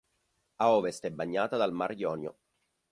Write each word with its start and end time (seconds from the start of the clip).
A 0.61 0.67
ovest 0.71 1.03
è 1.05 1.11
bagnata 1.11 1.57
dal 1.57 1.73
Mar 1.73 1.95
Ionio. 1.95 2.37